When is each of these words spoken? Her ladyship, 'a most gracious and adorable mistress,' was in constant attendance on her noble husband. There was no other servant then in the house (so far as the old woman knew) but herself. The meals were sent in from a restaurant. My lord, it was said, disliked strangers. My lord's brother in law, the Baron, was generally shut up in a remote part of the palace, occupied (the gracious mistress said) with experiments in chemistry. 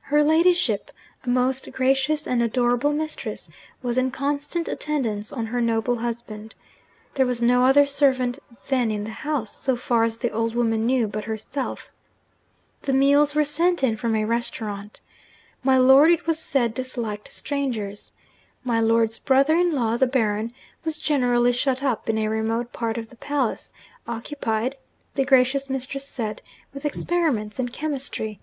Her 0.00 0.22
ladyship, 0.22 0.90
'a 1.24 1.28
most 1.30 1.72
gracious 1.72 2.26
and 2.26 2.42
adorable 2.42 2.92
mistress,' 2.92 3.48
was 3.80 3.96
in 3.96 4.10
constant 4.10 4.68
attendance 4.68 5.32
on 5.32 5.46
her 5.46 5.60
noble 5.62 5.96
husband. 5.96 6.54
There 7.14 7.24
was 7.24 7.40
no 7.40 7.64
other 7.64 7.86
servant 7.86 8.38
then 8.68 8.90
in 8.90 9.04
the 9.04 9.08
house 9.24 9.56
(so 9.56 9.74
far 9.74 10.04
as 10.04 10.18
the 10.18 10.28
old 10.28 10.54
woman 10.54 10.84
knew) 10.84 11.06
but 11.08 11.24
herself. 11.24 11.90
The 12.82 12.92
meals 12.92 13.34
were 13.34 13.42
sent 13.46 13.82
in 13.82 13.96
from 13.96 14.14
a 14.14 14.26
restaurant. 14.26 15.00
My 15.62 15.78
lord, 15.78 16.10
it 16.10 16.26
was 16.26 16.38
said, 16.38 16.74
disliked 16.74 17.32
strangers. 17.32 18.12
My 18.64 18.80
lord's 18.82 19.18
brother 19.18 19.56
in 19.56 19.72
law, 19.72 19.96
the 19.96 20.06
Baron, 20.06 20.52
was 20.84 20.98
generally 20.98 21.52
shut 21.54 21.82
up 21.82 22.10
in 22.10 22.18
a 22.18 22.28
remote 22.28 22.70
part 22.74 22.98
of 22.98 23.08
the 23.08 23.16
palace, 23.16 23.72
occupied 24.06 24.76
(the 25.14 25.24
gracious 25.24 25.70
mistress 25.70 26.06
said) 26.06 26.42
with 26.74 26.84
experiments 26.84 27.58
in 27.58 27.70
chemistry. 27.70 28.38